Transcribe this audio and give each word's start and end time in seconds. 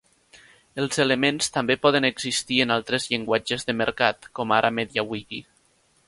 Els 0.83 0.99
elements 1.03 1.51
també 1.57 1.75
poden 1.83 2.07
existir 2.09 2.57
en 2.65 2.75
altres 2.77 3.05
llenguatges 3.11 3.67
de 3.67 3.75
mercat, 3.83 4.27
com 4.41 4.55
ara 4.61 4.73
MediaWiki. 4.79 5.43